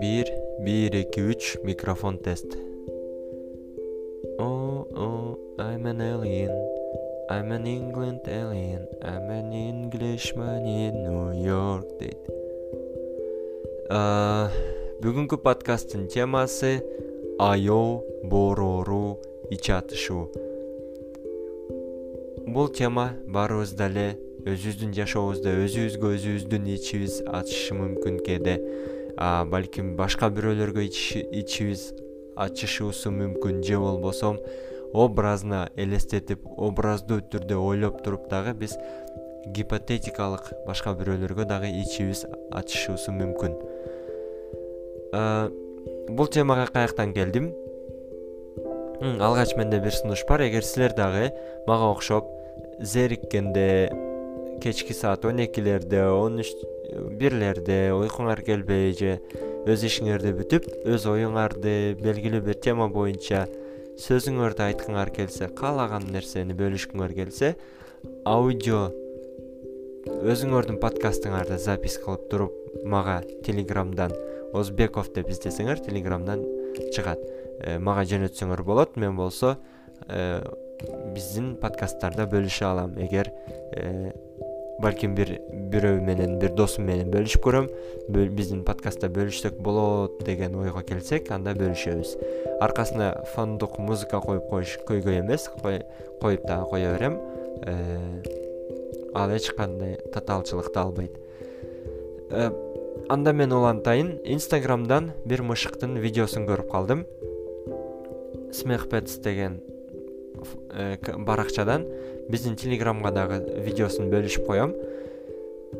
[0.00, 0.26] бир
[0.64, 2.56] бир эки үч микрофон тест.
[5.58, 6.50] I'm an alien.
[7.28, 8.88] I'm an england alien.
[9.02, 12.24] I'm an englishman in new york дейт
[15.04, 16.80] бүгүнкү подкасттын темасы
[17.36, 18.00] аөө
[18.32, 19.20] боорору
[19.52, 20.24] ич атышуу
[22.48, 28.58] бул тема баарыбызда эле өзүбүздүн жашообузда өзүбүзгө өзүбүздүн ичибиз ачышы мүмкүн кээде.
[29.48, 31.92] Балким башка бирөөлөргө ичибиз
[32.36, 34.34] ачышуусу мүмкүн же болбосо
[34.94, 38.76] образына элестетип образдуу түрдө ойлоп туруп дагы биз
[39.46, 43.58] гипотетикалык башка бирөөлөргө дагы ичибиз ачышуусу мүмкүн.
[46.10, 47.52] Бул темага каяктан келдим?
[49.00, 50.42] Алгач менде бир сунуш бар.
[50.44, 51.30] Эгер силер дагы
[51.66, 52.28] мага окшоп
[52.80, 53.90] зериккенде
[54.62, 56.52] кечки саат он экилерде он үч
[57.18, 59.18] бирлерде уйкуңар келбей же
[59.66, 63.46] өз ишиңерди бүтүп өз оюңарды белгилүү бир тема боюнча
[64.04, 67.54] сөзүңөрдү айткыңар келсе каалаган нерсени бөлүшкүңөр келсе
[68.28, 68.88] аудио
[70.04, 74.12] өзүңөрдүн подкастыңарды запись кылып туруп мага телеграмдан
[74.54, 76.44] озбеков деп издесеңер телеграмдан
[76.94, 77.22] чыгат.
[77.60, 79.56] Э, мага жөнөтсөңөр болот мен болсо
[80.08, 80.42] э,
[81.14, 82.94] биздин подкасттарда бөлүшө алам.
[83.00, 83.30] Эгер
[83.76, 84.12] э,
[84.82, 85.36] балким бир
[85.72, 87.68] бирөө менен бир досум менен бөлүшүп көрөм
[88.10, 92.16] биздин подкастта бөлүшсөк болот деген ойго келсек анда бөлүшөбүз.
[92.64, 97.20] Аркасына фондук музыка коюп коюш көйгөй эмес коюп дагы кое берем.
[99.14, 101.20] Ал эч кандай татаалчылыкты албайт.
[103.08, 107.06] Анда мен улантайын инстаграмдан бир мышыктын видеосун көрүп калдым.
[108.54, 109.73] Смехпетс деген э,
[111.26, 111.86] баракчадан
[112.28, 114.74] биздин телеграмга дагы видеосун бөлүшүп коем.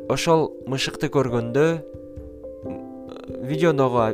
[0.09, 1.65] Ошол мышыкты көргөндө
[3.45, 4.05] видеодогу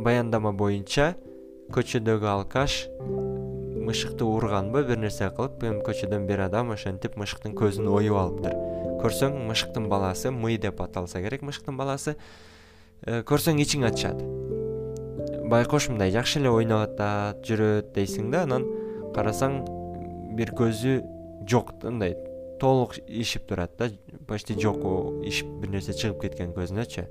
[0.00, 1.14] баяндама боюнча
[1.74, 2.84] көчөдөгү алкаш
[3.80, 8.54] мышыкты урганбы бир нерсе кылып эми көчөдөн бир адам ошентип мышыктын көзүн оюп алыптыр.
[9.00, 12.16] Көрсөң мышыктын баласы мый деп аталса керек мышыктын баласы
[13.06, 14.20] э, көрсөң ичиң ачышат
[15.50, 18.66] байкош мындай жакшы эле ойноп атат жүрөт дейсиң да анан
[19.14, 19.60] карасаң
[20.38, 21.00] бир көзү
[21.50, 22.16] жок мындай
[22.60, 23.88] толук ишип турат да
[24.28, 24.82] почти жок
[25.26, 27.06] ишип бир нерсе чыгып кеткен көзүнөчү.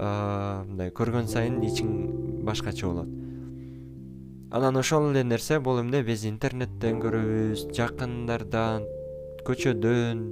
[0.00, 1.90] Мындай көргөн сайын ичиң
[2.46, 3.08] башкача болот.
[4.50, 6.02] Анан ошол эле нерсе бул эмне?
[6.02, 8.86] Биз интернеттен көрөбүз жакындардан
[9.46, 10.22] көчөдөн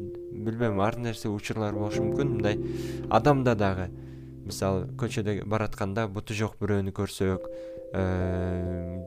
[0.44, 2.36] билбейм ар нерсе учурлар болушу мүмкүн.
[2.38, 2.58] Мындай
[3.10, 3.88] адамда дагы.
[4.46, 7.48] Мисалы көчөдө баратканда буту жок бирөөнү көрсөк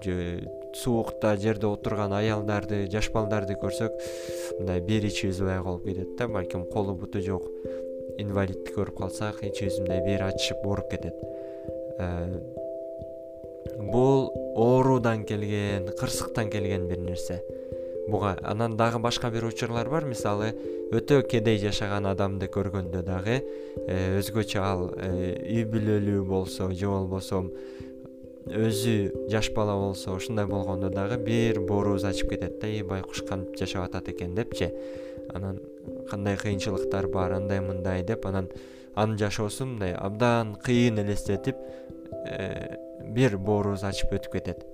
[0.05, 0.17] же
[0.75, 3.97] суукта жерде отурган аялдарды жаш балдарды көрсөк
[4.59, 7.47] мындай бир ичибиз бай болуп кетет да балким колу буту жок
[8.21, 11.15] инвалидти көрүп калсак ичибиз мындай бир ачышып ооруп кетет.
[11.99, 12.39] Э,
[13.91, 17.41] бул оорудан келген кырсыктан келген бир нерсе.
[18.07, 20.05] Буга анан дагы башка бир учурлар бар.
[20.05, 20.53] Мисалы
[20.91, 23.41] өтө кедей жашаган адамды көргөндө дагы
[23.87, 27.45] э, өзгөчө ал э, үй бүлөлүү болсо же болбосо
[28.47, 33.57] өзү жаш бала болсо ушундай болгондо дагы бир боорубуз ачып кетет да и байкуш кантип
[33.59, 34.71] жашап атат экен депчи.
[35.33, 35.59] Анан
[36.09, 38.49] кандай кыйынчылыктар бар андай мындай деп анан
[38.95, 41.55] анын жашоосун мындай абдан кыйын элестетип
[42.25, 44.65] э, бир боорубуз ачып өтүп кетет.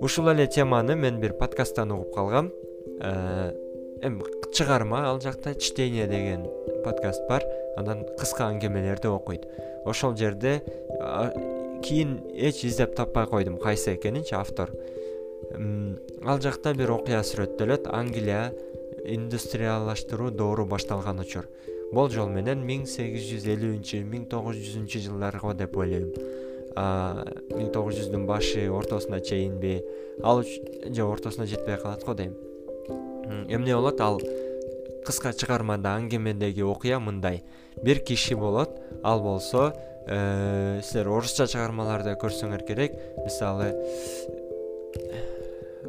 [0.00, 2.52] Ушул эле теманы мен бир подкасттан угуп калгам.
[3.00, 3.54] Э,
[4.02, 4.22] эми
[4.52, 6.46] чыгарма ал жакта чтение деген
[6.84, 7.42] подкаст бар.
[7.76, 9.48] Анан кыска аңгемелерди окуйт.
[9.84, 10.62] Ошол жерде
[11.84, 14.70] кийин эч издеп таппай койдум кайсы экенинчи автор.
[16.24, 18.52] Ал жакта бир окуя сүрөттөлөт англия
[19.04, 21.44] индустриялаштыруу доору башталган учур.
[21.92, 26.08] Болжол менен миң сегиз жүз элүүнчү миң тогуз жүзүнчү жылдарга деп ойлойм.
[26.74, 29.76] Миң тогуз жүздүн башы ортосуна чейинби
[30.22, 32.32] ал же ортосуна жетпей калат го дейм.
[33.48, 34.00] Эмне болот?
[34.00, 34.18] Ал
[35.06, 37.42] кыска чыгармада аңгемедеги окуя мындай.
[37.82, 39.72] Бир киши болот ал болсо
[40.06, 42.96] э, силер орусча чыгармаларды көрсөңөр керек.
[43.24, 43.72] Мисалы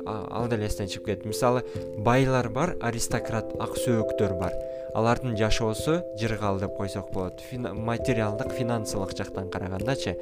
[0.06, 1.63] ал деле эстен чыгып кетти мисалы
[1.97, 4.53] байлар бар аристократ ак сөөктөр бар.
[4.95, 7.41] Алардын жашоосу жыргал деп койсок болот.
[7.51, 10.15] Материалдык финансылык жактан карагандачы.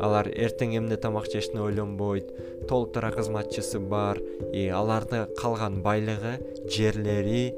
[0.00, 2.30] Алар эртең эмне тамак жешни ойлонбойт.
[2.68, 4.18] Толтура кызматчысы бар.
[4.52, 6.38] И аларды калган байлыгы
[6.70, 7.54] жерлери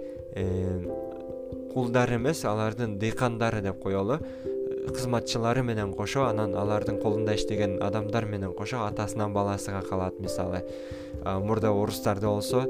[1.72, 4.18] кулдары эмес алардын дыйкандары деп коелу.
[4.88, 10.64] Кызматчылары менен кошо анан алардын колунда иштеген адамдар менен кошо атасынан баласыга калат мисалы.
[11.24, 12.64] Мурда орустарда болсо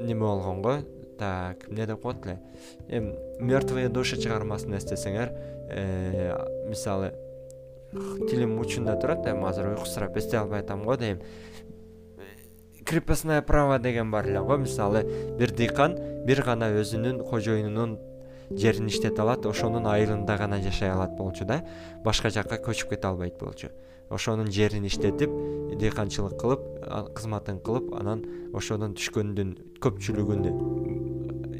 [0.00, 0.78] неме болгон го
[1.18, 2.38] так эмне деп коет эле?
[2.88, 5.32] Эми мертвые души чыгармасын эстесеңер
[5.70, 7.12] э, мисалы
[8.30, 11.20] тилим учунда турат эми азыр уйкусурап эстей албай атам го дейм
[12.88, 14.56] крепостное право деген бар эле го.
[14.56, 15.04] Мисалы
[15.38, 17.98] бир дыйкан бир гана өзүнүн кожоюнунун
[18.56, 21.60] жерин иштете алат ошонун айылында гана жашай алат болчу да.
[22.04, 23.68] Башка жака көчүп кете албайт болчу.
[24.08, 25.28] Ошонун жерин иштетип
[25.78, 26.64] дыйканчылык кылып
[27.14, 28.24] кызматын кылып анан
[28.56, 30.48] ошодон түшкөндүн көпчүлүгүн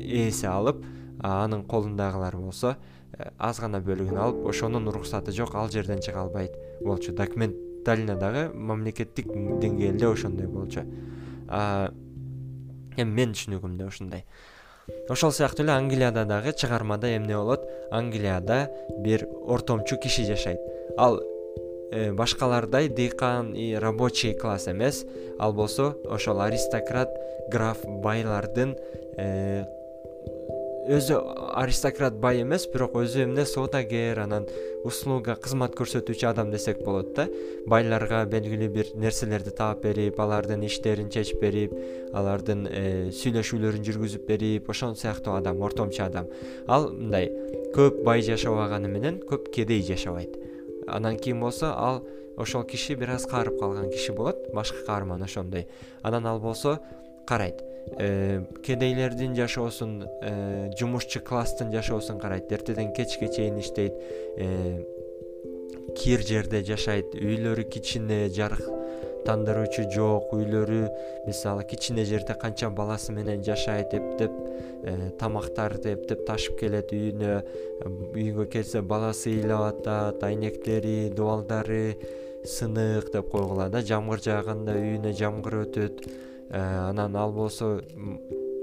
[0.01, 0.81] ээси алып
[1.21, 2.77] анын колундагылар болсо
[3.19, 7.13] э, аз гана бөлүгүн алып ошонун уруксаты жок ал жерден чыга албайт болчу.
[7.13, 10.85] Документально дагы мамлекеттик деңгээлде ошондой болчу.
[12.99, 14.25] Эми менин түшүнүгүмдө ушундай.
[15.09, 17.69] Ошол сыяктуу эле англияда дагы чыгармада эмне болот?
[17.91, 18.69] Англияда
[18.99, 20.61] бир ортомчу киши жашайт.
[20.97, 21.21] Ал
[21.93, 25.05] э, башкалардай дыйкан и рабочий класс эмес.
[25.39, 27.09] Ал болсо ошол аристократ
[27.51, 28.77] граф байлардын
[29.17, 29.65] э,
[30.89, 31.19] өзү
[31.61, 34.47] аристократ бай эмес бирок өзү эмне соодагер анан
[34.89, 37.27] услуга кызмат көрсөтүүчү адам десек болот да
[37.69, 41.75] байларга белгилүү бир нерселерди таап берип алардын иштерин чечип берип
[42.17, 42.83] алардын э,
[43.21, 46.31] сүйлөшүүлөрүн жүргүзүп берип ошол сыяктуу адам ортомчу адам.
[46.67, 47.29] Ал мындай
[47.77, 50.39] көп бай жашабаганы менен көп кедей жашабайт.
[50.89, 52.07] Анан кийин болсо ал
[52.39, 55.69] ошол киши бир аз каарып калган киши болот башкы каарман ошондой.
[56.03, 56.79] Анан ал болсо
[57.27, 57.61] карайт
[57.97, 62.53] кедейлердин жашоосун э, жумушчу класстын жашоосун карайт.
[62.53, 63.95] Эртеден кечке чейин иштейт.
[64.37, 64.85] Э,
[65.97, 67.15] кир жерде жашайт.
[67.15, 70.33] Үйлөрү кичине жарыктандыруучу жок.
[70.37, 70.81] Үйлөрү
[71.27, 74.33] мисалы кичине жерде канча баласы менен жашайт эптеп
[75.19, 77.43] тамактарды эптеп ташып келет үйүнө.
[78.15, 81.97] Үйгө келсе баласы ыйлап атат айнектери дубалдары
[82.45, 86.07] сынык деп койгула да жамгыр жааганда үйүнө жамгыр өтөт.
[86.07, 87.81] Э, анан ал болсо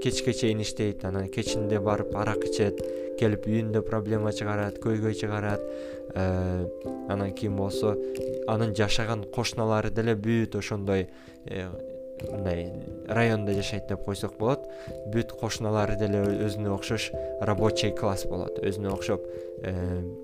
[0.02, 2.80] кечке чейин иштейт анан кечинде барып арак ичет
[3.18, 5.62] келип үйүндө проблема чыгарат көйгөй чыгарат.
[6.14, 6.66] Э,
[7.08, 7.96] анан кийин болсо
[8.48, 11.08] анын жашаган кошуналары деле бүт ошондой.
[11.46, 11.68] Э,
[12.24, 12.72] мындай
[13.08, 14.66] райондо жашайт деп койсок болот.
[15.12, 17.10] Бүт кошуналары деле өзүнө окшош
[17.40, 19.26] рабочий класс болот өзүнө окшоп
[19.62, 19.74] э,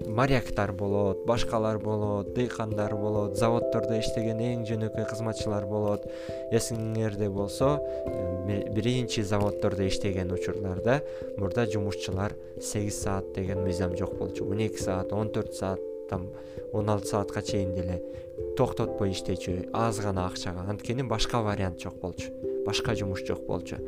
[0.07, 6.09] моряктар болот башкалар болот дыйкандар болот заводдордо иштеген эң жөнөкөй кызматчылар болот.
[6.51, 11.03] Эсиңерде болсо э, биринчи заводдордо иштеген учурларда
[11.37, 14.49] мурда жумушчулар сегиз саат деген мыйзам жок болчу.
[14.49, 16.29] Он эки саат он төрт саат там
[16.73, 18.03] он алты саатка чейин деле
[18.57, 20.67] токтотпой иштечү аз гана акчага.
[20.69, 22.29] Анткени башка вариант жок болчу.
[22.67, 23.81] Башка жумуш жок болчу.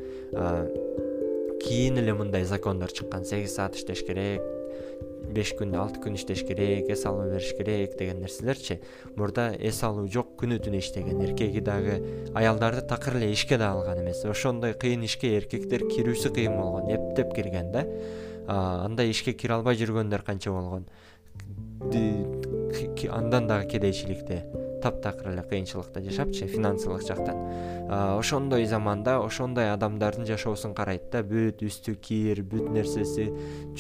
[1.61, 3.25] Кийин эле мындай закондор чыккан.
[3.25, 4.41] Сегиз саат иштеш керек
[5.35, 8.81] беш күн алты күн иштеш керек эс алуу бериш керек деген нерселерчи.
[9.17, 12.01] Мурда эс алуу жок күнү түнү иштеген эркеги дагы
[12.35, 14.25] аялдарды такыр эле ишке да алган эмес.
[14.25, 17.87] Ошондой кыйын ишке эркектер кирүүсү кыйын болгон эптеп кирген да.
[18.47, 20.85] Андай ишке кире албай жүргөндөр канча болгон
[23.15, 24.45] андан дагы кедейчиликте
[24.83, 27.39] таптакыр эле кыйынчылыкта жашапчы финансылык жактан.
[27.89, 33.31] Ошондой заманда ошондой адамдардын жашоосун карайт да бүт үстү кир бүт нерсеси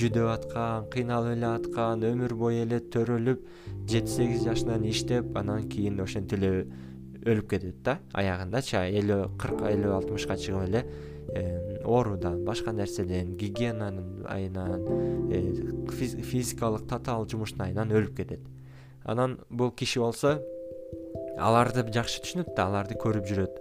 [0.00, 3.44] жүдөп аткан кыйналып эле аткан өмүр бою эле төрөлүп
[3.90, 6.66] жети сегиз жашынан иштеп анан кийин ошентип эле
[7.24, 10.84] өлүп кетет да аягындачы элүү кырк элүү алтымышка чыгып эле
[11.84, 14.84] оорудан башка нерседен гигиенанын айынан
[15.32, 18.40] э, физикалык татаал жумуштун айынан өлүп кетет.
[19.04, 20.38] Анан бул киши болсо
[21.38, 23.60] аларды жакшы түшүнөт да аларды көрүп жүрөт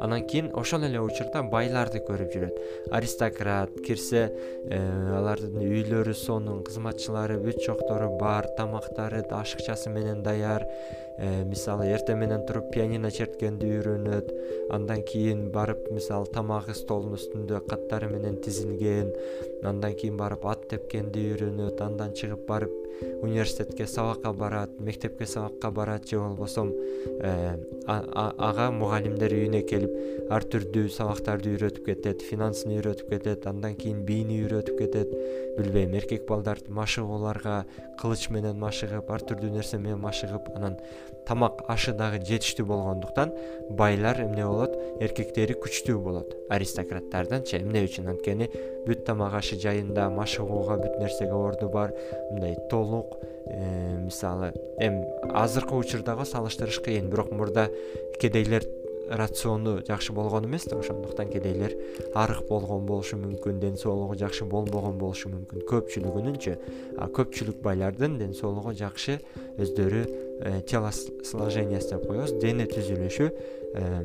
[0.00, 2.58] анан кийин ошол эле учурда байларды көрүп жүрөт.
[2.94, 4.26] Аристократ кирсе
[4.70, 4.80] э,
[5.18, 10.66] алардын үйлөрү сонун кызматчылары бүт чоктору бар тамактары ашыкчасы менен даяр.
[11.14, 14.32] Э, мисалы эртең менен туруп пианино черткенди үйрөнөт.
[14.74, 19.12] Андан кийин барып мисалы тамагы столдун үстүндө каттары менен тизилген.
[19.62, 21.78] Андан кийин барып ат тепкенди үйрөнөт.
[21.86, 22.74] Андан чыгып барып
[23.22, 26.66] университетке сабакка барат мектепке сабакка барат же болбосо
[27.20, 29.93] э, ага мугалимдер үйүнө келип
[30.32, 35.10] ар түрдүү сабактарды үйрөтүп кетет финансын үйрөтүп кетет андан кийин бийни үйрөтүп кетет.
[35.58, 37.64] Билбейм эркек балдар машыгууларга
[38.00, 40.78] кылыч менен машыгып ар түрдүү нерсе менен машыгып анан
[41.28, 43.32] тамак ашы дагы жетиштүү болгондуктан
[43.70, 44.76] байлар эмне болот?
[45.00, 46.34] Эркектери күчтүү болот.
[46.52, 48.10] Аристократтарданчы эмне үчүн?
[48.14, 48.50] Анткени
[48.86, 51.94] бүт тамак ашы жайында машыгууга бүт нерсеге орду бар.
[52.30, 57.70] Мындай толук э, мисалы эми азыркы учурдагы салыштырыш кыйын бирок мурда
[58.20, 58.66] кедейлер
[59.08, 61.74] рациону жакшы болгон эмес да ошондуктан кедейлер
[62.14, 65.64] арык болгон болушу мүмкүн ден соолугу жакшы болбогон болушу мүмкүн.
[65.70, 66.56] Көпчүлүгүнүнчү
[66.98, 69.20] а көпчүлүк байлардын ден соолугу жакшы
[69.58, 72.36] өздөрү э, телосложениясы деп коебуз.
[72.42, 73.30] Дене түзүлүшү
[73.74, 74.04] э,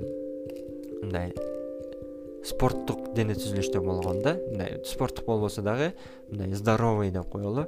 [1.02, 1.34] мындай
[2.46, 5.94] спорттук дене түзүлүштө болгон да мындай спорттук болбосо дагы
[6.30, 7.68] мындай здоровый деп коелу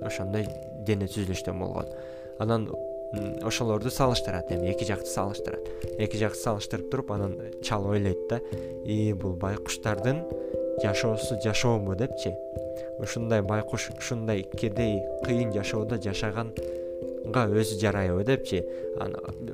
[0.00, 0.48] ошондой
[0.86, 1.88] дене түзүлүштө болгон.
[2.38, 2.68] Анан
[3.42, 5.68] ошолорду салыштырат эми эки жакты салыштырат.
[5.98, 8.40] Эки жакты салыштырып туруп анан чал ойлойт да
[8.84, 10.22] и бул байкуштардын
[10.82, 12.34] жашоосу жашообу депчи.
[12.98, 18.64] Ушундай байкуш ушундай кедей кыйын жашоодо жашаганга өзү жарайбы депчи.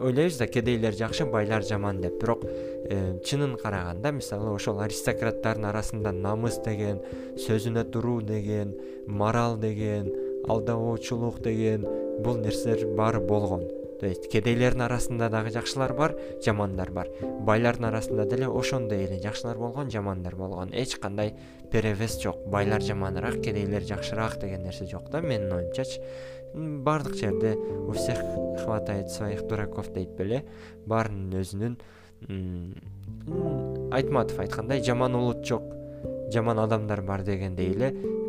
[0.00, 2.20] Ойлойбуз да кедейлер жакшы байлар жаман деп.
[2.20, 7.00] Бирок э, чынын караганда мисалы ошол аристократтардын арасында намыс деген
[7.36, 8.74] сөзүнө туруу деген
[9.06, 10.12] мораль деген
[10.48, 11.86] алдабоочулук деген
[12.24, 13.68] бул нерселер баары болгон.
[14.00, 17.08] То есть кедейлердин арасында дагы жакшылар бар жамандар бар.
[17.20, 20.72] Байлардын арасында деле ошондой эле жакшылар болгон жамандар болгон.
[20.72, 21.34] Эч кандай
[21.70, 22.36] перевес жок.
[22.46, 26.00] Байлар жаманыраак кедейлер жакшыраак деген нерсе жок да менин оюмчачы.
[26.54, 28.18] Баардык жерде у всех
[28.64, 30.44] хватает своих дураков дейт беле.
[30.86, 31.76] Баарынын өзүнүн
[33.92, 35.62] айтматов айткандай жаман улут жок
[36.32, 38.19] жаман адамдар бар дегендей эле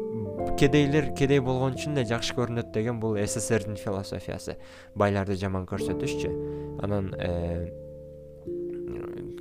[0.60, 4.58] кедейлер кедей болгон үчүн эле жакшы көрүнөт деген бул сссрдин философиясы.
[4.96, 6.34] Байларды жаман көрсөтүшчү.
[6.86, 7.72] Анан э,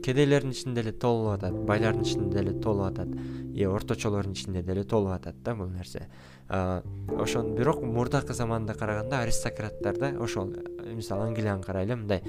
[0.02, 3.08] кедейлердин ичинде деле толуп атат байлардын ичинде деле толуп атат
[3.54, 6.06] и орточолордун ичинде деле толуп атат да бул нерсе.
[6.48, 10.54] Ошон бирок мурдакы заманда караганда аристократтарда ошол
[10.94, 12.22] мисалы англияны карайлы мындай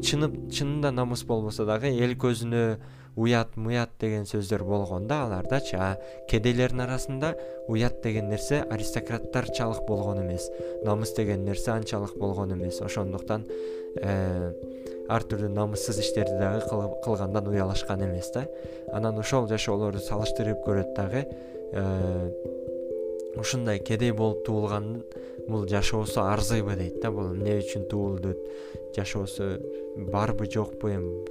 [0.00, 2.78] чынында намыс болбосо дагы эл көзүнө
[3.16, 5.96] уят муят деген сөздөр болгон да алардачы а
[6.30, 7.34] кедейлердин арасында
[7.68, 10.50] уят деген нерсе аристократтарчалык болгон эмес
[10.84, 12.80] намыс деген нерсе анчалык болгон эмес.
[12.80, 13.46] Ошондуктан
[14.02, 14.52] э,
[15.08, 16.62] ар түрдүү намыссыз иштерди дагы
[17.04, 18.46] кылгандан уялышкан эмес да.
[18.92, 21.26] Анан ошол жашоолорду салыштырып көрөт дагы
[21.72, 22.30] э,
[23.36, 25.02] ушундай кедей болуп туулгандын
[25.48, 28.38] бул жашоосу арзыйбы дейт да бул эмне үчүн туулдут?
[28.96, 29.58] Жашоосу
[29.96, 31.24] барбы жокпу эми?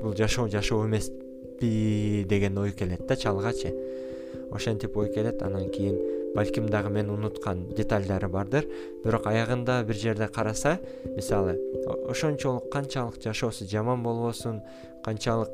[0.00, 3.74] Бул жашоо жашоо эмеспи деген ой келет да чалгачы.
[4.50, 5.98] Ошентип ой келет анан кийин
[6.34, 8.66] балким дагы мен унуткан детальдары бардыр.
[9.04, 10.78] Бирок аягында бир жерде караса
[11.16, 11.58] мисалы
[12.08, 14.62] ошончолук канчалык жашоосу жаман болбосун
[15.04, 15.50] канчалык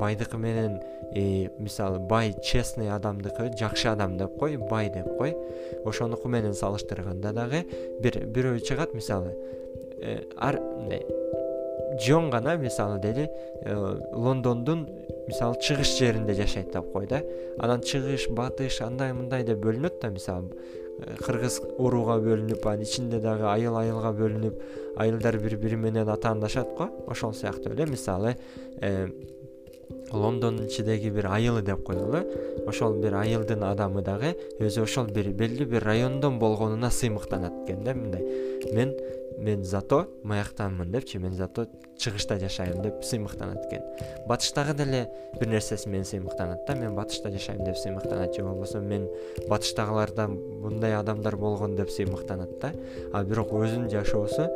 [0.00, 0.80] байдыкы менен
[1.58, 5.36] мисалы бай честный адамдыкы жакшы адам деп кой бай деп кой.
[5.84, 7.64] Ошонуку менен салыштырганда дагы
[8.00, 9.34] бир бирөө чыгат мисалы
[10.00, 11.04] э, мындай
[12.00, 13.30] жон гана мисалы дейли
[13.62, 14.88] э, лондондун
[15.28, 17.22] мисалы чыгыш жеринде жашайт деп кой да.
[17.58, 20.50] Анан чыгыш батыш андай мындай деп бөлүнөт да мисалы
[20.98, 24.60] э, кыргыз урууга бөлүнүп анын ичинде дагы айыл айылга бөлүнүп
[24.96, 26.90] айылдар бири бири менен атаандашат го.
[27.06, 28.36] Ошол сыяктуу эле мисалы
[28.80, 29.08] э,
[30.12, 32.22] лондондун ичидеги бир айылы деп коелу
[32.66, 37.94] ошол бир айылдын адамы дагы өзү ошол бир белгилүү бир райондон болгонуна сыймыктанат экен да
[37.94, 38.22] мындай.
[38.72, 38.94] Мен
[39.38, 41.66] мен зато маяктанмын депчи мен зато
[41.98, 43.82] чыгышта жашайм деп сыймыктанат экен.
[44.26, 48.34] Батыштагы деле бир нерсеси менен сыймыктанат да мен батышта жашайм деп сыймыктанат.
[48.34, 49.08] Же болбосо мен
[49.48, 52.72] батыштагылардан мындай адамдар болгон деп сыймыктанат да.
[53.12, 54.48] А бирок өзүнүн жашоосу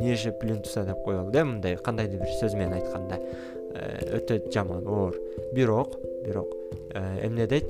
[0.00, 3.20] ниже плинтуса деп коелу да мындай кандайдыр бир сөз менен айтканда.
[3.74, 5.16] Э, өтө жаман оор.
[5.52, 6.48] Бирок бирок
[6.94, 7.64] э, эмне дейт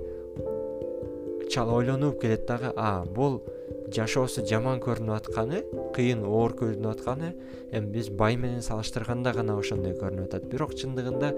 [1.51, 3.43] чал ойлонуп келет дагы а бул
[3.95, 5.61] жашоосу жаман көрүнүп атканы
[5.95, 7.29] кыйын оор көрүнүп атканы
[7.75, 10.45] эми биз бай менен салыштырганда гана ошондой көрүнүп атат.
[10.51, 11.29] Бирок чындыгында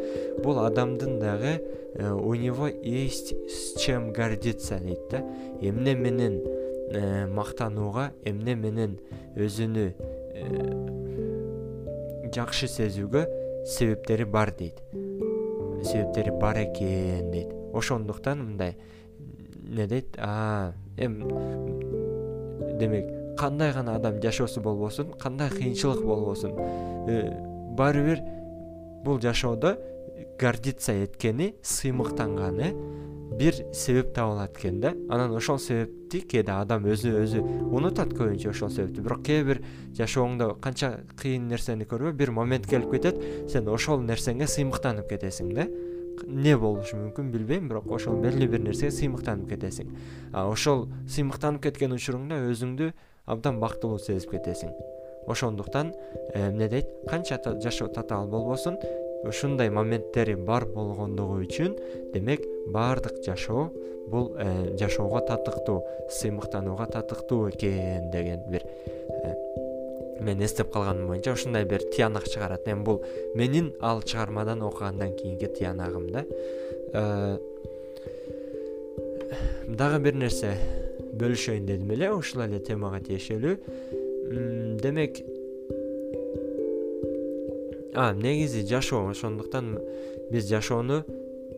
[0.44, 5.18] бул адамдын дагы э, у него есть с чем гордиться дейт да.
[5.60, 6.42] Эмне менен
[6.90, 8.98] э, мактанууга эмне менен
[9.36, 9.94] өзүнү э,
[12.32, 13.26] жакшы сезүүгө
[13.66, 14.80] себептери бар дейт.
[15.84, 17.48] Себептери бар экен дейт.
[17.74, 18.76] Ошондуктан мындай
[19.68, 20.16] эмне дейт?
[20.96, 22.05] Эми
[22.78, 26.52] демек кандай гана адам жашоосу болбосун кандай кыйынчылык болбосун?
[27.08, 27.32] Э,
[27.76, 28.22] баары бир
[29.04, 29.78] бул жашоодо
[30.38, 32.74] гордиться эткени сыймыктанганы
[33.36, 34.94] бир себеп таба алат экен да.
[35.08, 37.42] Анан ошол себепти кээде адам өзү өзү
[37.74, 39.00] унутат көбүнчө ошол себепти.
[39.00, 39.62] Бирок кээ бир
[39.98, 45.66] жашооңдо канча кыйын нерсени көрбө бир момент келип кетет сен ошол нерсеңе сыймыктанып кетесиң да
[46.24, 49.92] эмне болушу мүмкүн билбейм бирок ошол белгилүү бир нерсеге сыймыктанып кетесиң.
[50.32, 52.92] Ошол сыймыктанып кеткен учуруңда өзүңдү
[53.26, 54.72] абдан бактылуу сезип кетесиң.
[55.26, 55.92] Ошондуктан
[56.34, 58.78] э, эмне дейт канча жашоо татаал болбосун
[59.26, 61.74] ушундай моменттери бар болгондугу үчүн
[62.14, 63.70] демек баардык жашоо
[64.08, 69.34] бул э, жашоого татыктуу сыймыктанууга татыктуу экен деген бир э,
[70.20, 72.68] мен эстеп калганым боюнча ушундай бир тыянак чыгарат.
[72.68, 73.04] Эми бул
[73.34, 76.24] менин ал чыгармадан окугандан кийинки тыянагым да.
[76.92, 77.38] Э,
[79.68, 80.56] дагы бир нерсе
[81.16, 83.56] бөлүшөйүн дедим эле ушул эле темага тиешелүү.
[84.82, 85.22] Демек
[87.96, 89.78] а негизи жашоо ошондуктан
[90.30, 91.04] биз жашоону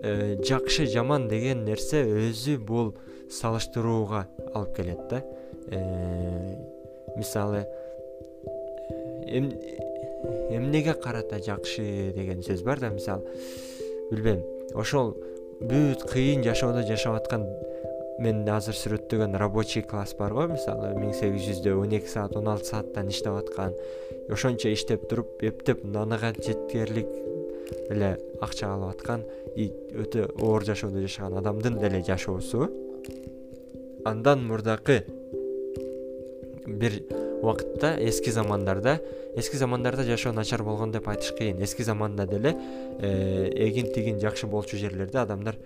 [0.03, 2.95] э, жакшы жаман деген нерсе өзү бул
[3.31, 5.25] салыштырууга алып келет да.
[5.71, 6.57] Э,
[7.17, 7.67] мисалы
[9.29, 13.23] эмнеге карата жакшы деген сөз бар да мисалы
[14.11, 14.43] билбейм
[14.75, 15.15] ошол
[15.61, 17.47] бүт кыйын жашоодо жашап аткан
[18.19, 22.73] мен азыр сүрөттөгөн рабочий класс барго мисалы миң сегиз жүздө он эки саат он алты
[22.73, 23.75] сааттан иштеп аткан
[24.29, 27.07] ошончо иштеп туруп эптеп анага жеткерлик
[27.91, 29.25] эле акча алып аткан
[29.57, 29.69] и
[30.03, 32.69] өтө оор жашоодо жашаган адамдын деле жашоосу.
[34.05, 35.05] Андан мурдакы
[36.67, 37.03] бир
[37.43, 39.01] убакытта эски замандарда
[39.37, 41.63] эски замандарда жашоо начар болгон деп айтыш кыйын.
[41.63, 42.57] Эски заманда деле
[43.01, 45.57] э, эгин тигин жакшы болчу жерлерде адамдар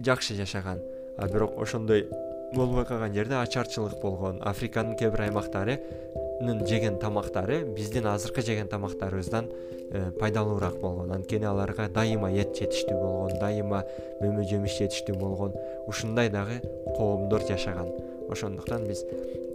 [0.00, 0.80] жакшы жашаган.
[1.16, 2.08] А бирок ошондой
[2.54, 4.40] болбой калган жерде ачарчылык болгон.
[4.42, 9.48] Африканын кээ бир аймактарынын жеген тамактары биздин азыркы жеген тамактарыбыздан
[9.90, 11.12] э, пайдалуураак болгон.
[11.12, 13.84] Анткени аларга дайыма эт жетиштүү болгон дайыма
[14.20, 15.56] мөмө жемиш жетиштүү болгон
[15.86, 16.60] ушундай дагы
[16.96, 17.92] коомдор жашаган.
[18.28, 19.04] Ошондуктан биз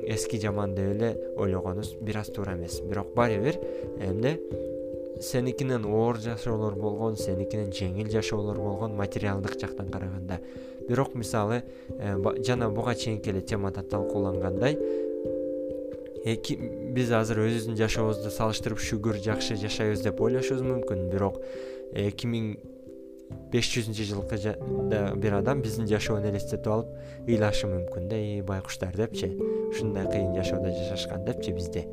[0.07, 2.81] эски жаман деп эле ойлогонубуз бир аз туура эмес.
[2.81, 3.59] Бирок баары бир
[3.99, 4.39] эмне
[5.21, 10.39] сеникинен оор жашоолор болгон сеникинен жеңил жашоолор болгон материалдык жактан караганда.
[10.87, 14.77] Бирок мисалы э, жана буга чейинки эле темада талкуулангандай
[16.25, 21.07] биз азыр өзүбүздүн жашообузду салыштырып шүгүр жакшы жашайбыз деп ойлошубуз мүмкүн.
[21.09, 21.39] Бирок
[21.93, 22.53] эки миң
[23.51, 24.37] беш жүзүнчү жылкы
[25.21, 29.31] бир адам биздин жашоону элестетип алып ыйлашы мүмкүн да и байкуштар депчи.
[29.71, 31.85] Ушундай кыйын жашоодо жашашкан депчи бизде.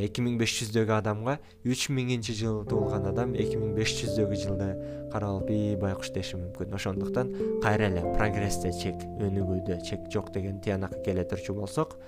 [0.00, 1.36] Эки миң беш жүздөгү адамга
[1.68, 4.68] үч миңинчи жылы туулган адам эки миң беш жүздөгү жылды
[5.12, 6.72] карап алып ии байкуш деши мүмкүн.
[6.78, 11.98] Ошондуктан кайра эле прогрессте чек өнүгүүдө чек жок деген тыянакка келе турчу болсок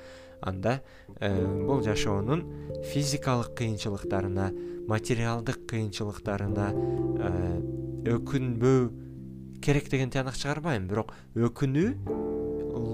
[0.41, 0.81] анда
[1.21, 1.31] э,
[1.67, 2.45] бул жашоонун
[2.93, 4.51] физикалык кыйынчылыктарына
[4.89, 11.89] материалдык кыйынчылыктарына э, өкүнбөө керек деген тыянак чыгарбайм бирок өкүнүү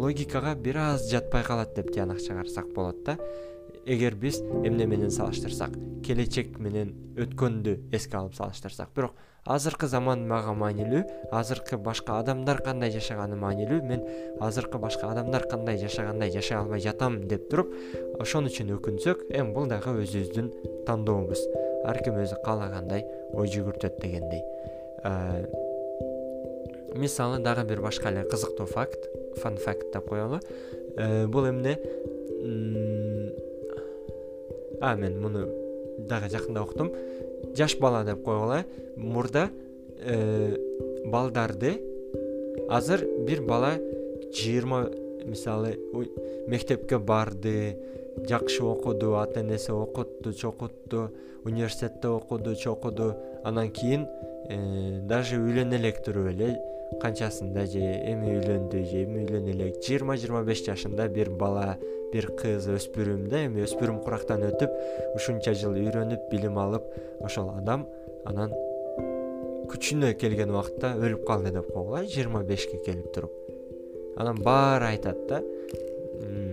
[0.02, 3.18] логикага бир аз жатпай калат деп тыянак чыгарсак болот да.
[3.86, 8.90] Эгер биз эмне менен салыштырсак келечек менен өткөндү эске алып салыштырсак.
[8.94, 9.14] Бирок
[9.46, 14.02] азыркы заман мага маанилүү азыркы башка адамдар кандай жашаганы маанилүү мен
[14.42, 17.74] азыркы башка адамдар кандай жашагандай жашай албай жатам деп туруп
[18.18, 20.50] ошон үчүн өкүнсөк эми бул дагы өзүбүздүн
[20.88, 21.46] тандообуз
[21.86, 24.42] ар ким өзү каалагандай ой жүгүртөт дегендей
[26.94, 30.40] мисалы дагы бир башка эле кызыктуу факт фан факт деп коелу
[31.28, 31.78] бул эмне?
[34.80, 35.46] А мен муну
[35.98, 36.92] дагы жакында уктум.
[37.56, 38.64] Жаш бала деп койгула э.
[38.96, 39.50] Мурда
[40.00, 40.56] э,
[41.06, 41.80] балдарды
[42.68, 43.76] азыр бир бала
[44.32, 44.90] жыйырма
[45.24, 45.76] мисалы
[46.46, 47.76] мектепке барды
[48.28, 51.10] жакшы окуду ата энеси окутту чокутту
[51.44, 53.14] университетте окуду чокуду
[53.46, 54.06] анан кийин
[54.50, 56.56] э, даже үйлөнө элек туруп эле
[57.02, 61.76] канчасында же эми үйлөндү же эми үйлөнө элек жыйырма жыйырма беш жашында бир бала
[62.12, 64.74] бир кыз өспүрүм да эми өспүрүм курактан өтүп
[65.18, 66.86] ушунча жыл үйрөнүп билим алып
[67.26, 67.86] ошол адам
[68.26, 68.54] анан
[69.70, 73.32] күчүнө келген убакытта өлүп калды деп койгула жыйырма бешке келип туруп.
[74.16, 75.42] Анан баары айтат да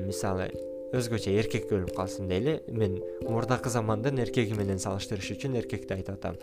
[0.06, 0.50] мисалы
[0.94, 2.60] өзгөчө эркек өлүп калсын дейли.
[2.68, 6.38] Мен мурдакы замандын эркеги менен салыштырыш үчүн эркекти айтып атам.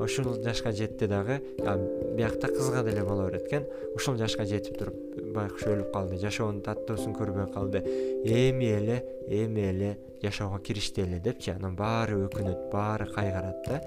[0.00, 4.96] Ушул жашка жетти дагы биякта кызга деле боло берет экен ушул жашка жетип туруп
[5.34, 7.84] байкуш өлүп калды жашоонун таттуусун көрбөй калды.
[8.24, 13.82] Эми эле эми эле жашоого киришти эле депчи анан баары өкүнөт баары кайгырат да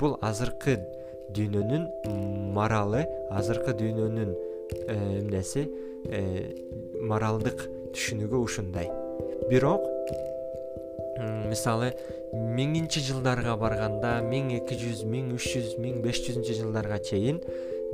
[0.00, 0.78] бул азыркы
[1.36, 4.32] дүйнөнүн моралы азыркы дүйнөнүн
[4.86, 5.66] э, эмнеси
[6.08, 6.22] э,
[7.02, 8.90] моралдык түшүнүгү ушундай
[9.50, 9.86] бирок
[11.50, 11.92] мисалы
[12.32, 17.40] миңинчи жылдарга барганда миң эки жүз миң үч жүз миң беш жүзүнчү жылдарга чейин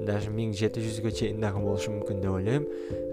[0.06, 2.66] даже миң жети жүзгө чейин дагы болушу мүмкүн деп ойлойм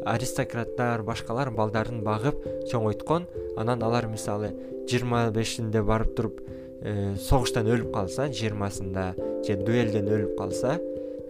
[0.10, 4.52] аристократтар башкалар балдарын багып чоңойткон анан алар мисалы
[4.90, 9.14] жыйырма бешинде барып туруп э, согуштан өлүп калса жыйырмасында
[9.48, 10.76] же дуэлден өлүп калса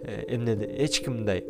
[0.02, 1.44] э, эмне эч ким мындай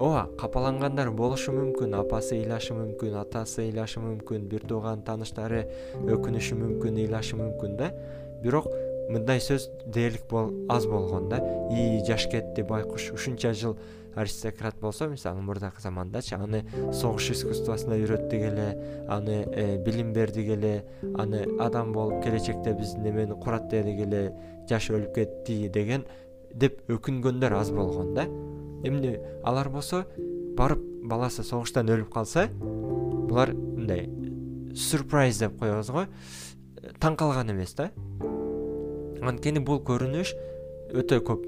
[0.00, 5.66] ооба капалангандар болушу мүмкүн апасы ыйлашы мүмкүн атасы ыйлашы мүмкүн бир тууган тааныштары
[6.00, 7.90] өкүнүшү мүмкүн ыйлашы мүмкүн да.
[8.40, 8.70] Бирок
[9.12, 10.32] мындай сөз дээрлик
[10.72, 11.42] аз болгон да.
[11.70, 13.76] Ии жаш кетти байкуш ушунча жыл
[14.16, 18.68] аристократ болсо мисалы мурдакы замандачы аны согуш искусствосуна үйрөттүк эле
[19.08, 20.84] аны э, билим бердик эле
[21.14, 24.32] аны адам болуп келечекте биздин эмени курат дедик эле
[24.68, 26.08] жаш өлүп кетти деген
[26.52, 28.26] деп өкүнгөндөр аз болгон да
[28.84, 30.04] эмне алар болсо
[30.58, 34.08] барып баласы согуштан өлүп калса булар мындай
[34.74, 36.06] сюрприз деп коебуз го.
[37.00, 37.90] Таң калган эмес да.
[39.20, 40.34] Анткени бул көрүнүш
[40.96, 41.46] өтө көп.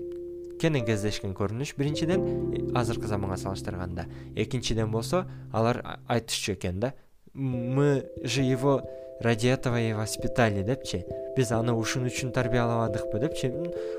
[0.60, 1.74] Кенен кездешкен көрүнүш.
[1.78, 6.94] Биринчиден азыркы заманга салыштырганда экинчиден болсо алар айтышчу экен да.
[7.34, 8.82] Мы же его
[9.20, 11.04] ради этого и воспитали депчи?
[11.36, 13.48] Биз аны ушун үчүн тарбиялабадыкпы депчи?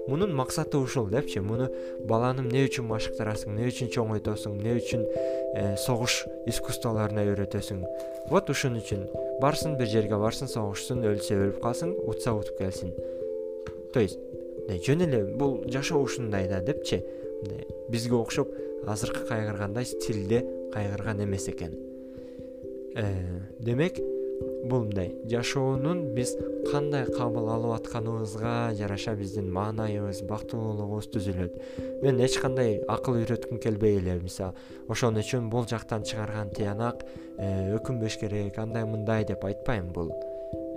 [0.08, 1.40] Мунун максаты ушул депчи.
[1.40, 1.70] Муну
[2.06, 5.06] баланы эмне үчүн машыктырасың эмне үчүн чоңойтосуң эмне үчүн
[5.56, 7.82] э, согуш искусстволоруна үйрөтөсүң?
[8.30, 9.08] Вот ушун үчүн.
[9.42, 12.94] Барсын бир жерге барсын согушсун өлсө өлүп калсын утса утуп келсин.
[13.94, 14.20] То есть
[14.70, 17.02] жөн эле бул жашоо ушундай да депчи?
[17.42, 18.54] Мындай бизге окшоп
[18.88, 21.74] азыркы кайгыргандай стилде кайгырган эмес экен.
[22.96, 23.98] Э, демек
[24.64, 25.12] бул мындай.
[25.30, 26.36] Жашоонун биз
[26.72, 31.58] кандай кабыл алып атканыбызга жараша биздин маанайыбыз бактылуулугубуз түзүлөт.
[32.04, 34.20] Мен эч кандай акыл үйрөткүм келбей эле.
[34.24, 34.56] Мисалы
[34.88, 37.04] ошон үчүн бул жактан чыгарган тыянак
[37.38, 40.14] э, өкүнбөш керек андай мындай деп айтпайм бул.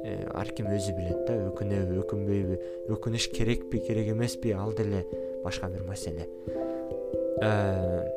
[0.04, 2.60] Э, ар ким өзү билет да өкүнөбү өкүнбөйбү
[2.94, 5.06] өкүнүш керекпи керек эмеспи ал деле
[5.44, 6.28] башка бир маселе.
[7.42, 8.15] Э,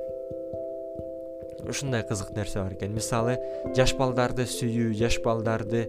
[1.67, 2.93] ушундай кызык нерсе бар экен.
[2.93, 3.37] Мисалы
[3.75, 5.87] жаш балдарды сүйүү жаш балдарды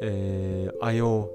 [0.00, 1.28] э, аяоо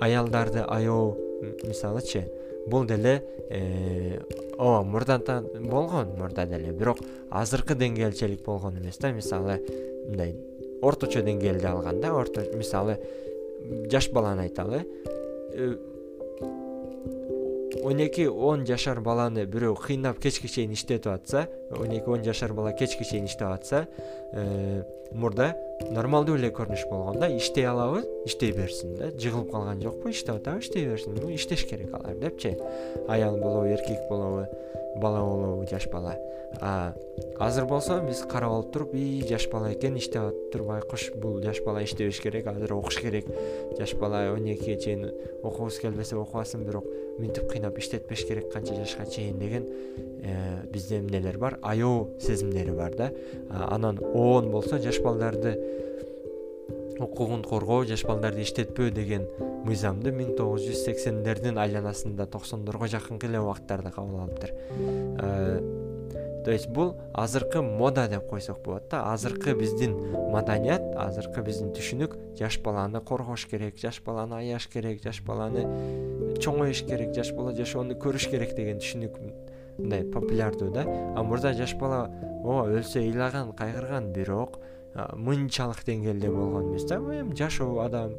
[0.00, 1.16] аялдарды аяоо
[1.62, 2.26] мисалычы
[2.66, 4.20] бул деле э,
[4.58, 5.18] ооба мурда
[5.60, 6.72] болгон мурда деле.
[6.72, 6.98] Бирок
[7.30, 9.12] азыркы деңгээлчилик болгон эмес да.
[9.12, 9.60] Мисалы
[10.08, 10.36] мындай
[10.82, 12.98] орточо деңгээлде алганда орто мисалы
[13.90, 14.84] жаш баланы айталы
[15.54, 15.76] э,
[17.82, 22.52] он эки он жашар баланы бирөө кыйнап кечке чейин иштетип атса он эки он жашар
[22.54, 23.86] бала кечке чейин иштеп атса
[24.32, 25.56] э, мурда
[25.90, 29.10] нормалдуу эле көрүнүш болгон да иштей алабы иштей берсин да.
[29.10, 31.16] Жыгылып калган жокпу иштеп атабы иштей берсин.
[31.34, 32.56] Иштеш керек алар депчи.
[33.08, 34.46] Аял болобу эркек болобу
[34.96, 36.16] бала болобу жаш бала.
[37.40, 41.62] Азыр болсо биз карап алып туруп ии жаш бала экен иштеп атыптыр байкуш бул жаш
[41.64, 43.26] бала иштебеш керек азыр окуш керек.
[43.78, 45.10] Жаш бала он экиге чейин
[45.42, 46.84] окугусу келбесе окубасын бирок
[47.18, 49.66] мынтип кыйнап иштетпеш керек канча жашка чейин деген
[50.22, 51.58] э, бизде эмнелер бар.
[51.62, 53.12] Аяоо сезимдери бар да.
[53.50, 55.58] Анан оон болсо жаш балдарды
[57.02, 59.26] укугун коргоо жаш балдарды иштетпөө деген
[59.66, 64.52] мыйзамды миң тогуз жүз сексендердин айланасында токсондорго жакынкы эле убакыттарда кабыл алыптыр.
[66.42, 69.12] То есть бул азыркы мода деп койсок болот да.
[69.12, 69.94] Азыркы биздин
[70.32, 72.16] маданият азыркы биздин түшүнүк.
[72.38, 75.62] Жаш баланы коргош керек жаш баланы аяш керек жаш баланы
[76.42, 79.20] чоңоюш керек жаш бала жашоону көрүш керек деген түшүнүк
[79.78, 80.82] мындай популярдуу да.
[81.16, 82.08] А мурда жаш бала
[82.42, 84.58] ооба өлсө ыйлаган кайгырган бирок
[84.94, 86.96] мынчалык деңгээлде болгон эмес да.
[86.96, 88.12] Эми жашоо адам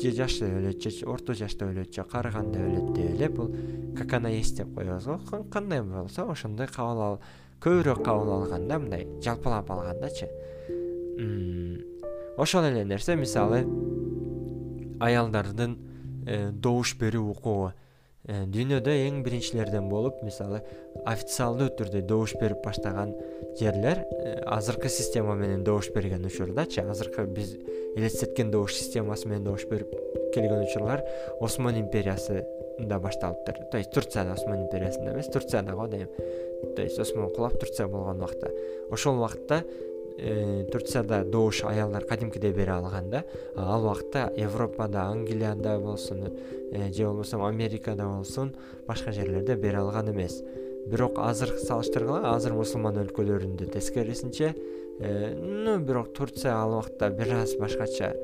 [0.00, 3.54] же жашта өлөт же орто жашта өлөт же карыганда өлөт деп эле бул
[3.96, 5.20] как она есть деп коебуз го.
[5.52, 7.20] Кандай болсо ошондой кабыл ал
[7.60, 10.28] көбүрөөк кабыл алган да мындай жалпылап алгандачы
[12.36, 13.62] ошол эле нерсе мисалы
[15.02, 15.76] аялдардын
[16.26, 17.72] э, добуш берүү укугу
[18.22, 20.60] дүйнөдө эң биринчилерден болуп мисалы
[21.10, 23.16] официалдуу түрдө добуш берип баштаган
[23.58, 27.56] жерлер э, азыркы система менен добуш берген учурдачы азыркы биз
[27.96, 29.90] элестеткен добуш системасы менен добуш берип
[30.36, 31.02] келген учурлар
[31.40, 33.58] осман империясында башталыптыр.
[33.72, 36.08] То есть турцияда осман империясында эмес турцияда го дейм
[36.76, 38.52] то есть осман кулап турция болгон убакта.
[38.90, 39.91] Ошол убакытта Э,
[40.70, 43.24] турцияда добуш аялдар кадимкидей бере алган да.
[43.56, 46.28] Ал убакта европада англияда болсун
[46.72, 48.54] э, же болбосо америкада болсун
[48.86, 50.42] башка жерлерде бере алган эмес.
[50.86, 54.54] Бирок азыр салыштыргыла азыр мусулман өлкөлөрүндө тескерисинче
[55.00, 58.14] э, ну бирок турция ал убакта бир аз башкача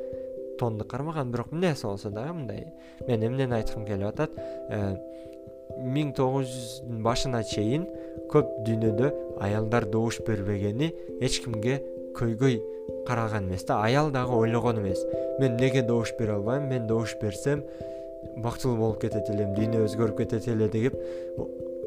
[0.58, 1.30] тонду кармаган.
[1.30, 2.66] Бирок эмнеси болсо дагы мындай
[3.06, 4.30] мен эмнени айткым келип атат
[5.78, 7.86] миң тогуз жүздүн башына чейин
[8.32, 9.12] көп дүйнөдө
[9.44, 11.78] аялдар добуш бербегени эч кимге
[12.18, 12.58] көйгөй
[13.06, 13.82] каралган эмес да.
[13.84, 15.04] Аял дагы ойлогон эмес.
[15.38, 16.68] Мен эмнеге добуш бере албайм?
[16.68, 17.62] Мен добуш берсем
[18.36, 20.94] бактылуу болуп кетет элем дүйнө өзгөрүп кетет эле деп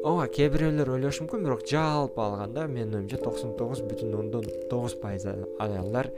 [0.02, 4.96] ооба кээ бирөөлөр ойлошу мүмкүн бирок жалпы алганда менин оюмча токсон тогуз бүтүн ондон тогуз
[4.98, 5.28] пайыз
[5.62, 6.10] аялдар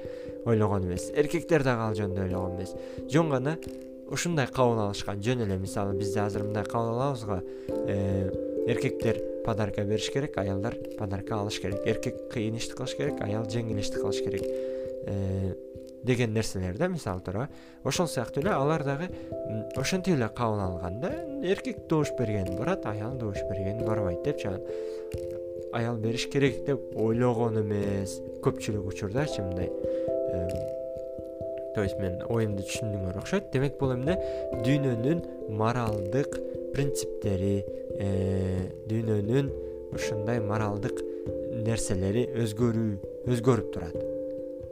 [0.47, 1.11] ойлогон эмес.
[1.13, 2.73] Эркектер дагы ал жөнүндө ойлогон эмес.
[3.13, 3.59] Жөн гана
[4.11, 5.23] ушундай кабыл алышкан.
[5.23, 8.31] Жөн эле мисалы бизде азыр мындай кабыл алабыз го э,
[8.67, 11.87] эркектер подарка бериш керек аялдар подарка алыш керек.
[11.87, 14.43] Эркек кыйын ишти кылыш керек аял жеңил ишти кылыш керек.
[15.07, 15.55] Э,
[16.05, 17.49] деген нерселер да мисалы туурабы
[17.83, 19.09] ошол сыяктуу эле алар дагы
[19.77, 21.13] ошентип эле кабыл алган да
[21.43, 24.61] эркек добуш берген барат аял добуш берген барбайт депчи анан
[25.73, 28.21] аял бериш керек деп ойлогон эмес.
[28.45, 29.71] Көпчүлүк учурдачы мындай
[31.75, 33.51] то есть мен оюмду түшүндүңөр окшойт.
[33.53, 34.17] Демек бул эмне?
[34.65, 35.23] Дүйнөнүн
[35.59, 36.39] моралдык
[36.75, 37.65] принциптери
[37.99, 39.51] э, дүйнөнүн
[39.95, 41.03] ушундай моралдык
[41.65, 43.97] нерселери өзгөрүү өзгөрүп турат.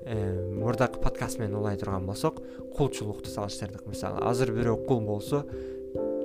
[0.04, 0.16] Э,
[0.58, 2.42] мурдакы подкаст менен улай турган болсок
[2.76, 3.86] кулчулукту салыштырдык.
[3.86, 5.44] Мисалы азыр бирөө кул болсо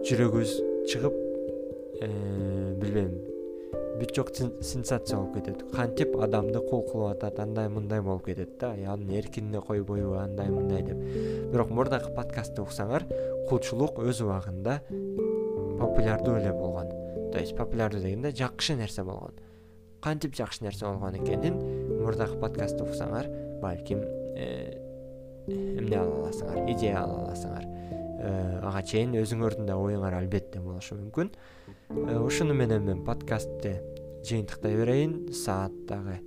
[0.07, 0.59] жүрөгүбүз
[0.91, 1.17] чыгып
[2.01, 2.11] э,
[2.77, 3.36] билбейм
[3.97, 5.63] бүт жок сенсация болуп кетет.
[5.73, 8.73] Кантип адамды кул кылып атат андай мындай болуп кетет да.
[8.93, 10.97] Анын эркинине койбойбу андай мындай деп.
[11.51, 13.07] Бирок мурдакы подкастты уксаңар
[13.49, 14.79] кулчулук өз убагында
[15.79, 16.91] популярдуу эле болгон.
[17.31, 19.33] То есть популярдуу дегенде жакшы нерсе болгон.
[20.01, 21.57] Кантип жакшы нерсе болгон экенин
[22.03, 23.27] мурдакы подкастты уксаңар
[23.61, 24.03] балким
[24.37, 24.77] э,
[25.47, 27.65] эмне ала аласыңар идея ала аласыңар
[28.17, 31.29] ага чейин өзүңөрдүн да оюңар албетте болушу мүмкүн.
[31.89, 33.77] Э, ушуну менен мен подкастты
[34.25, 35.31] жыйынтыктай берейин.
[35.33, 36.19] Саат дагы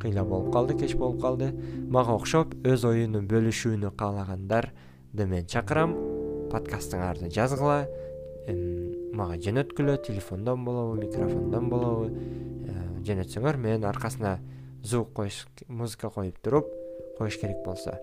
[0.00, 1.52] кыйла болуп калды кеч болуп калды.
[1.88, 5.96] Мага окшоп өз оюну бөлүшүүнү каалагандарды мен чакырам.
[6.52, 7.86] Подкастыңарды жазгыла
[9.12, 12.08] мага жөнөткүлө телефондон болобу микрофондон болобу.
[12.08, 14.38] Э, жөнөтсөңөр мен аркасына
[14.82, 16.72] звук коюш музыка коюп туруп
[17.18, 17.98] коюш керек болсо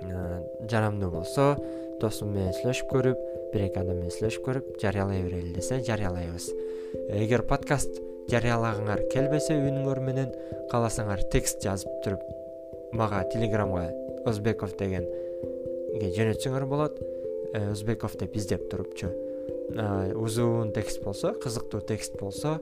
[0.00, 1.56] Э, жарамдуу болсо
[2.02, 6.48] досум менен сүйлөшүп көрүп бир эки адам менен сүйлөшүп көрүп жарыялай берели десе жарыялайбыз.
[7.18, 10.32] Эгер подкаст жарыялагыңар келбесе үнүңөр менен
[10.72, 12.24] кааласаңар текст жазып туруп
[12.92, 13.88] мага телеграмга
[14.28, 16.98] озбеков дегенге жөнөтсөңөр болот.
[17.70, 19.12] Озбеков э, деп издеп турупчу.
[20.16, 22.58] Узун текст болсо кызыктуу текст болсо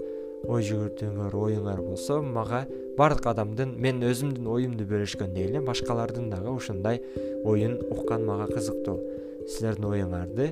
[0.46, 2.64] ой жүгүртүүңөр оюңар болсо мага
[2.98, 7.00] баардык адамдын мен өзүмдүн оюмду бөлүшкөндөй эле башкалардын дагы ушундай
[7.44, 8.98] оюн уккан мага кызыктуу
[9.46, 10.48] силердин оюңарды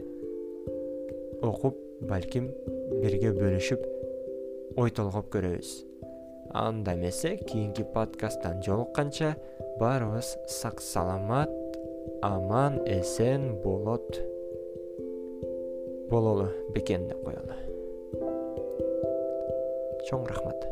[1.43, 2.47] окуп балким
[3.03, 3.83] бирге бөлүшүп
[4.81, 5.73] ой толгоп көрөбүз.
[6.55, 9.35] Анда эмесе кийинки подкасттан жолукканча
[9.81, 11.51] баарыбыз сак саламат
[12.23, 14.21] аман эсен болот
[16.11, 17.59] бололу бекен деп коелу.
[20.07, 20.69] Чоң рахмат